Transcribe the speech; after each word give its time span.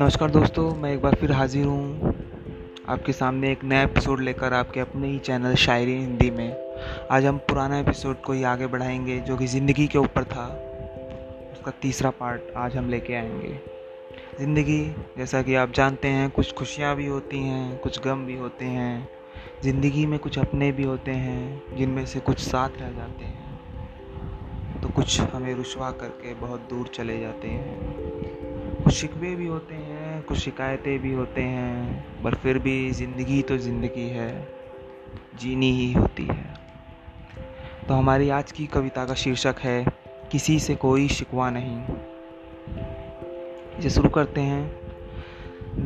नमस्कार 0.00 0.30
दोस्तों, 0.30 0.74
मैं 0.74 0.92
एक 0.92 1.02
बार 1.02 1.14
फिर 1.14 1.32
हाजिर 1.32 1.66
हूँ 1.66 2.14
आपके 2.88 3.12
सामने 3.12 3.52
एक 3.52 3.64
नया 3.64 3.82
एपिसोड 3.82 4.20
लेकर 4.20 4.52
आपके 4.52 4.80
अपने 4.80 5.08
ही 5.08 5.18
चैनल 5.18 5.54
शायरी 5.54 5.92
हिंदी 5.92 6.30
में। 6.30 6.56
आज 7.10 7.24
हम 7.24 7.38
पुराना 7.38 7.78
एपिसोड 7.78 8.22
को 8.22 8.32
ही 8.32 8.42
आगे 8.42 8.66
बढ़ाएँगे, 8.66 9.20
जो 9.20 9.36
कि 9.36 9.46
ज़िंदगी 9.46 9.86
के 9.86 9.98
ऊपर 9.98 10.24
था। 10.24 10.46
उसका 11.52 11.72
तीसरा 11.82 12.10
पार्ट 12.10 12.42
आज 12.56 12.76
हम 12.76 12.90
लेके 12.90 13.14
आएँगे। 13.14 13.60
ज़िंदगी, 14.40 14.94
जैसा 15.18 15.42
कि 15.42 15.54
आप 15.54 15.72
जानते 15.72 16.08
हैं, 16.08 16.30
कुछ 16.30 16.54
खुशियाँ 16.54 16.96
भी 16.96 17.06
होती 17.06 17.38
हैं, 17.38 17.78
कुछ 17.78 18.00
गम 18.00 18.26
भी 18.26 18.36
होते 18.36 18.64
हैं। 18.64 19.08
ज़िंदगी 19.62 20.06
में 20.06 20.18
कुछ 20.18 20.38
अपने 20.38 20.72
भी 20.72 20.82
होते 20.82 21.10
हैं, 21.10 21.62
जिनमें 21.76 22.06
से 22.06 22.20
कुछ 22.20 22.38
साथ 22.38 22.68
रह 22.68 22.90
जाते 22.90 23.24
हैं। 23.24 23.45
तो 24.86 24.92
कुछ 24.92 25.20
हमें 25.20 25.54
रुशवा 25.54 25.90
करके 25.90 26.34
बहुत 26.34 26.60
दूर 26.60 26.86
चले 26.86 27.20
जाते 27.20 27.48
हैं। 27.48 28.84
कुछ 28.84 28.94
शिकवे 28.94 29.34
भी 29.36 29.46
होते 29.46 29.74
हैं, 29.74 30.22
कुछ 30.22 30.38
शिकायतें 30.38 30.98
भी 30.98 31.12
होते 31.12 31.42
हैं, 31.42 32.04
पर 32.22 32.34
फिर 32.34 32.58
भी 32.58 32.90
ज़िंदगी 32.90 33.42
तो 33.42 33.58
ज़िंदगी 33.58 34.08
है, 34.08 34.48
जीनी 35.40 35.72
ही 35.72 35.92
होती 35.92 36.22
है। 36.22 36.54
तो 37.88 37.94
हमारी 37.94 38.30
आज 38.30 38.52
की 38.52 38.66
कविता 38.66 39.04
का 39.04 39.14
शीर्षक 39.14 39.54
है, 39.58 39.86
किसी 40.32 40.58
से 40.60 40.74
कोई 40.74 41.08
शिकवा 41.08 41.50
नहीं। 41.50 41.82
इसे 43.78 43.90
शुरू 43.90 44.08
करते 44.08 44.40
हैं। 44.40 44.76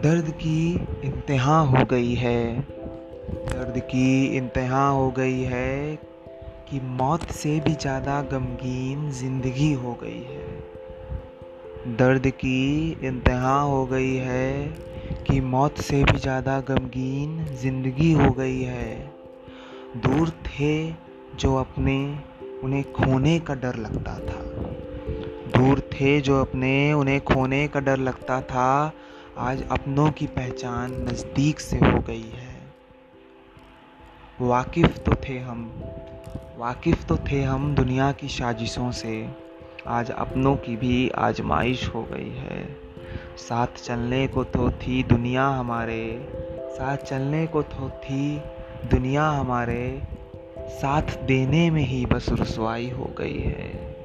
दर्द 0.00 0.30
की 0.30 0.74
इंतहा 1.04 1.58
हो 1.58 1.84
गई 1.84 2.14
है, 2.14 2.60
दर्द 3.30 3.78
की 3.78 4.26
इंतहा 4.26 4.88
हो 4.88 5.10
गई 5.10 5.42
है 5.42 5.98
कि 6.70 6.80
मौत 6.80 7.30
से 7.30 7.60
भी 7.60 7.72
ज़्यादा 7.74 8.20
गमगीन 8.22 9.10
ज़िंदगी 9.10 9.72
हो 9.72 9.92
गई 10.02 10.22
है। 10.22 11.96
दर्द 11.96 12.26
की 12.26 12.90
इंतहा 13.02 13.60
हो 13.60 13.84
गई 13.86 14.14
है 14.14 14.66
कि 15.26 15.40
मौत 15.40 15.80
से 15.80 16.02
भी 16.04 16.18
ज़्यादा 16.18 16.60
गमगीन 16.60 17.44
ज़िंदगी 17.62 18.12
हो 18.12 18.30
गई 18.30 18.62
है। 18.62 19.12
दूर 19.96 20.30
थे 20.46 20.92
जो 21.34 21.54
अपने, 21.56 22.18
उन्हें 22.64 22.92
खोने 22.92 23.38
का 23.40 23.54
डर 23.54 23.76
लगता 23.76 24.18
था। 24.18 24.40
दूर 25.58 25.80
थे 25.92 26.20
जो 26.20 26.40
अपने, 26.40 26.92
उन्हें 26.92 27.20
खोने 27.20 27.66
का 27.68 27.80
डर 27.80 27.96
लगता 27.96 28.40
था, 28.40 28.92
आज 29.38 29.62
अपनों 29.70 30.10
की 30.10 30.26
पहचान 30.26 30.92
नज़दीक 31.02 31.60
से 31.60 31.76
हो 31.76 31.98
गई 32.00 32.30
है। 32.34 32.45
वाकिफ़ 34.40 34.98
तो 34.98 35.12
थे 35.28 35.38
हम, 35.38 35.84
वाकिफ़ 36.58 37.06
तो 37.06 37.16
थे 37.16 37.42
हम 37.42 37.74
दुनिया 37.74 38.12
की 38.12 38.28
साजिशों 38.28 38.90
से। 38.90 39.28
आज 39.86 40.10
अपनों 40.10 40.56
की 40.56 40.76
भी 40.76 41.08
आजमाइश 41.08 41.88
हो 41.88 42.02
गई 42.02 42.30
है। 42.30 42.76
साथ 43.36 43.66
चलने 43.66 44.28
को 44.28 44.44
तो 44.44 44.70
थी 44.70 45.02
दुनिया 45.02 45.46
हमारे, 45.46 46.28
साथ 46.68 46.96
चलने 46.96 47.46
को 47.46 47.62
तो 47.62 47.90
थी 47.90 48.38
दुनिया 48.90 49.28
हमारे। 49.28 50.02
साथ 50.58 51.22
देने 51.22 51.70
में 51.70 51.84
ही 51.84 52.06
बस 52.06 52.26
रसवाई 52.32 52.90
हो 52.90 53.14
गई 53.18 53.38
है। 53.38 53.96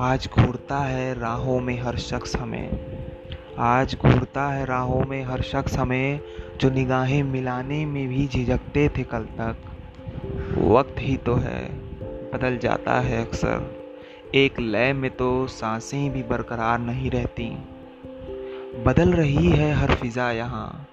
आज 0.00 0.28
घूरता 0.38 0.78
है 0.78 1.18
राहों 1.18 1.60
में 1.60 1.80
हर 1.80 1.96
शख्स 1.96 2.36
हमें। 2.36 2.99
आज 3.62 3.96
घूरता 4.02 4.48
है 4.52 4.64
राहों 4.64 5.04
में 5.04 5.24
हर 5.24 5.42
शख्स 5.42 5.78
हमें, 5.78 6.20
जो 6.60 6.70
निगाहें 6.70 7.22
मिलाने 7.22 7.86
में 7.86 8.08
भी 8.08 8.26
झिझकते 8.26 8.88
थे 8.88 9.02
कल 9.02 9.22
तक। 9.22 9.56
वक्त 10.56 10.94
ही 10.98 11.16
तो 11.16 11.34
है, 11.34 11.68
बदल 12.32 12.58
जाता 12.58 13.00
है 13.00 13.26
अक्सर। 13.26 13.88
एक 14.34 14.60
लय 14.60 14.92
में 14.92 15.10
तो 15.10 15.46
साँसें 15.46 16.12
भी 16.12 16.22
बरकरार 16.22 16.78
नहीं 16.78 17.10
रहती। 17.10 17.58
बदल 18.86 19.12
रही 19.12 19.50
है 19.50 19.74
हर 19.74 19.94
फिज़ा 19.94 20.30
यहाँ, 20.30 20.86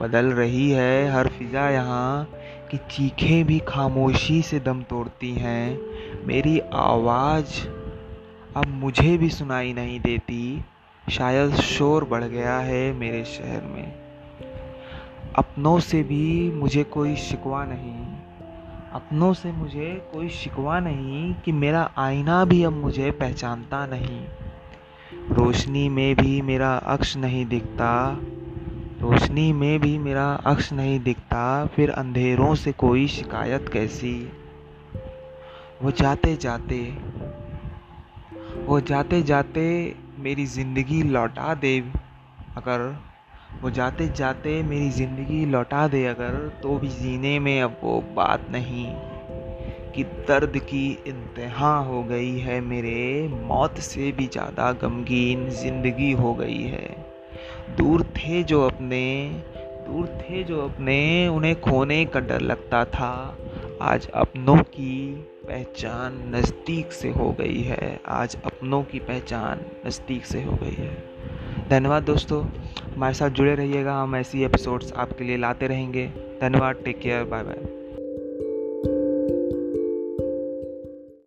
बदल 0.00 0.26
रही 0.26 0.70
है 0.70 1.12
हर 1.12 1.28
फिज़ा 1.28 1.70
यहाँ, 1.70 2.28
कि 2.70 2.76
चीखें 2.76 3.44
भी 3.44 3.58
खामोशी 3.58 4.42
से 4.42 4.60
दम 4.60 4.82
तोड़ती 4.82 5.32
हैं। 5.32 5.80
मेरी 6.26 6.60
आवाज़ 6.74 7.66
अब 8.56 8.66
मुझे 8.66 9.18
भी 9.18 9.28
सुनाई 9.28 9.72
नहीं 9.72 10.00
देती। 10.00 10.64
शायद 11.08 11.54
शोर 11.54 12.04
बढ़ 12.04 12.24
गया 12.24 12.58
है 12.58 12.92
मेरे 12.92 13.24
शहर 13.24 13.62
में। 13.62 13.92
अपनों 15.36 15.80
से 15.80 16.02
भी 16.02 16.52
मुझे 16.52 16.84
कोई 16.84 17.16
शिकवा 17.16 17.64
नहीं। 17.64 18.06
अपनों 18.92 19.32
से 19.32 19.52
मुझे 19.52 20.10
कोई 20.12 20.28
शिकवा 20.28 20.80
नहीं 20.80 21.34
कि 21.34 21.52
मेरा 21.52 21.90
आईना 21.96 22.44
भी 22.44 22.64
अब 22.64 22.72
मुझे 22.72 23.10
पहचानता 23.10 23.86
नहीं। 23.86 24.24
रोशनी 25.30 25.88
में 25.88 26.16
भी 26.16 26.42
मेरा 26.42 26.76
अक्ष 26.76 27.16
नहीं 27.16 27.46
दिखता। 27.46 28.16
रोशनी 29.00 29.52
में 29.52 29.80
भी 29.80 29.98
मेरा 29.98 30.32
अक्ष 30.32 30.72
नहीं 30.72 31.00
दिखता, 31.00 31.66
फिर 31.66 31.90
अंधेरों 31.90 32.54
से 32.54 32.72
कोई 32.72 33.06
शिकायत 33.06 33.68
कैसी? 33.68 34.32
वो 35.82 35.90
जाते 35.90 36.36
जाते 36.36 36.96
वो 38.66 38.80
जाते 38.80 39.22
जाते 39.22 39.94
मेरी 40.18 40.44
ज़िंदगी 40.46 41.02
लौटा 41.02 41.54
दे। 41.54 41.78
अगर 42.56 42.80
वो 43.62 43.70
जाते 43.70 44.08
जाते 44.08 44.62
मेरी 44.62 44.88
ज़िंदगी 44.90 45.44
लौटा 45.46 45.86
दे 45.88 46.04
अगर 46.06 46.36
तो 46.62 46.78
भी 46.78 46.88
जीने 46.88 47.38
में 47.38 47.60
अब 47.62 47.76
वो 47.82 48.00
बात 48.14 48.46
नहीं। 48.50 48.86
कि 49.92 50.04
दर्द 50.28 50.58
की 50.58 50.86
इंतहा 51.06 51.76
हो 51.78 52.02
गई 52.02 52.38
है 52.38 52.60
मेरे, 52.60 53.28
मौत 53.44 53.78
से 53.80 54.10
भी 54.12 54.26
ज़्यादा 54.26 54.72
गमगीन 54.72 55.48
ज़िंदगी 55.50 56.12
हो 56.12 56.34
गई 56.34 56.62
है। 56.62 56.88
दूर 57.76 58.02
थे 58.02 58.42
जो 58.42 58.62
अपने, 58.62 59.04
दूर 59.86 60.06
थे 60.06 60.44
जो 60.44 60.60
अपने, 60.60 61.28
उन्हें 61.28 61.60
खोने 61.60 62.04
का 62.04 62.20
डर 62.20 62.40
लगता 62.40 62.84
था। 62.84 63.38
आज 63.82 64.08
अपनों 64.08 64.56
की 64.56 65.14
पहचान 65.48 66.32
नज़दीक 66.34 66.92
से 66.92 67.10
हो 67.10 67.32
गई 67.32 67.60
है। 67.62 68.00
आज 68.06 68.36
अपनों 68.44 68.82
की 68.82 68.98
पहचान 68.98 69.60
नज़दीक 69.86 70.24
से 70.26 70.42
हो 70.42 70.52
गई 70.52 70.74
है। 70.74 71.04
धन्यवाद 71.68 72.02
दोस्तों। 72.02 72.44
हमारे 72.94 73.14
साथ 73.14 73.30
जुड़े 73.30 73.54
रहिएगा। 73.54 73.94
हम 74.02 74.16
ऐसी 74.16 74.44
एपिसोड्स 74.44 74.92
आपके 74.92 75.24
लिए 75.24 75.36
लाते 75.36 75.66
रहेंगे। 75.66 76.06
धन्यवाद। 76.40 76.76
Take 76.76 77.00
care 77.00 77.24
bye 77.24 77.42
bye 77.42 77.77